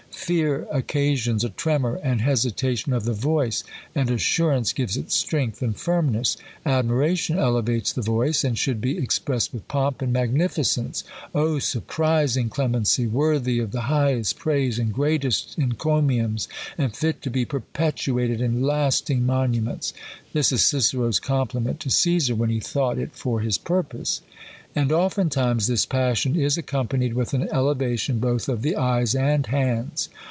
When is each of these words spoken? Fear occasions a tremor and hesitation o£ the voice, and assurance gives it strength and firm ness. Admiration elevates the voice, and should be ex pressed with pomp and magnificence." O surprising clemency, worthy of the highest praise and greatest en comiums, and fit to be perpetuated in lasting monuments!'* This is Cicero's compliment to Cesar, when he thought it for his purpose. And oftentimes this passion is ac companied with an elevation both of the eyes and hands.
Fear 0.13 0.67
occasions 0.71 1.43
a 1.43 1.49
tremor 1.49 1.99
and 2.01 2.21
hesitation 2.21 2.93
o£ 2.93 3.01
the 3.03 3.11
voice, 3.11 3.63
and 3.95 4.09
assurance 4.09 4.71
gives 4.71 4.95
it 4.95 5.11
strength 5.11 5.61
and 5.61 5.75
firm 5.75 6.11
ness. 6.11 6.37
Admiration 6.65 7.37
elevates 7.37 7.91
the 7.91 8.03
voice, 8.03 8.43
and 8.43 8.57
should 8.57 8.79
be 8.79 8.97
ex 8.97 9.19
pressed 9.19 9.51
with 9.51 9.67
pomp 9.67 10.01
and 10.01 10.13
magnificence." 10.13 11.03
O 11.35 11.59
surprising 11.59 12.49
clemency, 12.49 13.07
worthy 13.07 13.59
of 13.59 13.71
the 13.71 13.81
highest 13.91 14.37
praise 14.37 14.79
and 14.79 14.93
greatest 14.93 15.55
en 15.59 15.73
comiums, 15.73 16.47
and 16.77 16.95
fit 16.95 17.21
to 17.23 17.29
be 17.29 17.43
perpetuated 17.43 18.39
in 18.39 18.61
lasting 18.61 19.25
monuments!'* 19.25 19.91
This 20.31 20.51
is 20.53 20.63
Cicero's 20.63 21.19
compliment 21.19 21.81
to 21.81 21.89
Cesar, 21.89 22.35
when 22.35 22.51
he 22.51 22.61
thought 22.61 22.97
it 22.99 23.15
for 23.15 23.41
his 23.41 23.57
purpose. 23.57 24.21
And 24.73 24.89
oftentimes 24.93 25.67
this 25.67 25.85
passion 25.85 26.37
is 26.37 26.57
ac 26.57 26.61
companied 26.65 27.13
with 27.13 27.33
an 27.33 27.49
elevation 27.51 28.19
both 28.19 28.47
of 28.47 28.61
the 28.61 28.77
eyes 28.77 29.13
and 29.13 29.45
hands. 29.47 30.07